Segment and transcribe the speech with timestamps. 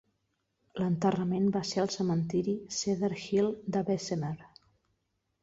[0.83, 4.35] L'enterrament va ser al cementiri Cedar Hill de Bessemer.